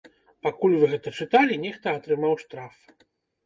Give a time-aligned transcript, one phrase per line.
[0.47, 2.85] Пакуль вы гэта чыталі, нехта атрымаў штраф!